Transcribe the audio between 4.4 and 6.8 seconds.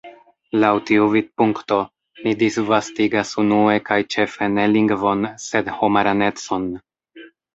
ne lingvon, sed homaranecon.